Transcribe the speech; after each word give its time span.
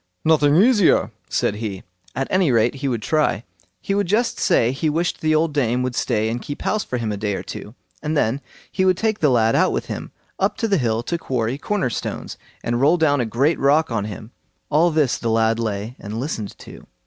"Nothing 0.25 0.55
easier", 0.55 1.11
said 1.29 1.57
he; 1.57 1.83
at 2.15 2.25
any 2.31 2.51
rate 2.51 2.73
he 2.73 2.87
would 2.87 3.03
try. 3.03 3.43
He 3.79 3.93
would 3.93 4.07
just 4.07 4.39
say 4.39 4.71
he 4.71 4.89
wished 4.89 5.21
the 5.21 5.35
old 5.35 5.53
dame 5.53 5.83
would 5.83 5.93
stay 5.93 6.27
and 6.27 6.41
keep 6.41 6.63
house 6.63 6.83
for 6.83 6.97
him 6.97 7.11
a 7.11 7.17
day 7.17 7.35
or 7.35 7.43
two, 7.43 7.75
and 8.01 8.17
then 8.17 8.41
he 8.71 8.83
would 8.83 8.97
take 8.97 9.19
the 9.19 9.29
lad 9.29 9.55
out 9.55 9.71
with 9.71 9.85
him 9.85 10.11
up 10.39 10.57
the 10.57 10.79
hill 10.79 11.03
to 11.03 11.19
quarry 11.19 11.59
corner 11.59 11.91
stones, 11.91 12.35
and 12.63 12.81
roll 12.81 12.97
down 12.97 13.21
a 13.21 13.27
great 13.27 13.59
rock 13.59 13.91
on 13.91 14.05
him. 14.05 14.31
All 14.71 14.89
this 14.89 15.19
the 15.19 15.29
lad 15.29 15.59
lay 15.59 15.95
and 15.99 16.19
listened 16.19 16.57
to. 16.57 16.87